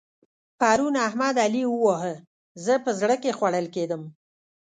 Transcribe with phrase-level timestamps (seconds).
[0.59, 2.15] پرون احمد؛ علي وواهه.
[2.65, 4.01] زه په زړه کې خوړل کېدم.